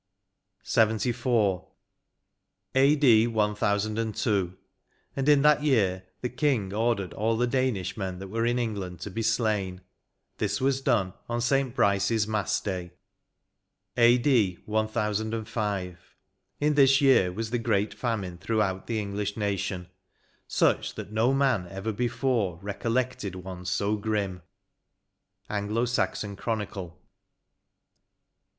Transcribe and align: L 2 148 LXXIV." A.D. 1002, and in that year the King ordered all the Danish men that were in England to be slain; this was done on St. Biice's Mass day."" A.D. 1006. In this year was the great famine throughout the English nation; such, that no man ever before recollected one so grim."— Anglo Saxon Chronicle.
L 0.65 0.97
2 0.97 1.11
148 1.11 1.13
LXXIV." 1.13 1.65
A.D. 2.75 3.27
1002, 3.27 4.57
and 5.15 5.29
in 5.29 5.43
that 5.43 5.61
year 5.61 6.05
the 6.21 6.29
King 6.29 6.73
ordered 6.73 7.13
all 7.13 7.37
the 7.37 7.45
Danish 7.45 7.95
men 7.95 8.17
that 8.17 8.29
were 8.29 8.43
in 8.47 8.57
England 8.57 8.99
to 9.01 9.11
be 9.11 9.21
slain; 9.21 9.79
this 10.39 10.59
was 10.59 10.81
done 10.81 11.13
on 11.29 11.39
St. 11.39 11.75
Biice's 11.75 12.27
Mass 12.27 12.59
day."" 12.59 12.93
A.D. 13.95 14.57
1006. 14.65 15.99
In 16.59 16.73
this 16.73 16.99
year 16.99 17.31
was 17.31 17.51
the 17.51 17.59
great 17.59 17.93
famine 17.93 18.39
throughout 18.39 18.87
the 18.87 18.99
English 18.99 19.37
nation; 19.37 19.87
such, 20.47 20.95
that 20.95 21.11
no 21.11 21.31
man 21.31 21.67
ever 21.69 21.91
before 21.93 22.57
recollected 22.63 23.35
one 23.35 23.65
so 23.65 23.95
grim."— 23.97 24.41
Anglo 25.47 25.85
Saxon 25.85 26.35
Chronicle. 26.35 26.99